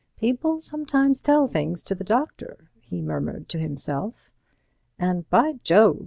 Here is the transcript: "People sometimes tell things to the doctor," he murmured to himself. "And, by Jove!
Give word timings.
"People 0.19 0.59
sometimes 0.61 1.21
tell 1.21 1.45
things 1.45 1.83
to 1.83 1.93
the 1.93 2.03
doctor," 2.03 2.71
he 2.79 3.03
murmured 3.03 3.47
to 3.49 3.59
himself. 3.59 4.31
"And, 4.97 5.29
by 5.29 5.59
Jove! 5.63 5.99